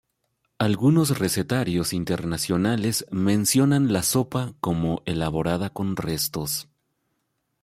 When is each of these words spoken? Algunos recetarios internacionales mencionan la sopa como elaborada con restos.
Algunos 0.57 1.19
recetarios 1.19 1.93
internacionales 1.93 3.05
mencionan 3.11 3.93
la 3.93 4.01
sopa 4.01 4.55
como 4.59 5.03
elaborada 5.05 5.69
con 5.69 5.95
restos. 5.95 6.67